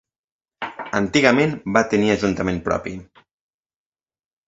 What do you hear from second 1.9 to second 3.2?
tenir ajuntament propi.